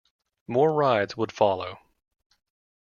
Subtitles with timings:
[0.47, 1.77] More rides would follow.